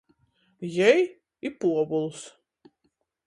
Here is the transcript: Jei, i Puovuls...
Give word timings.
Jei, 0.75 1.03
i 1.49 1.53
Puovuls... 1.59 2.25